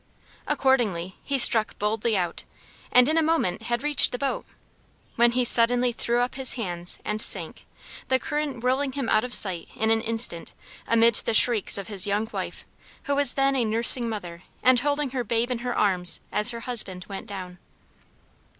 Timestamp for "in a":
3.07-3.21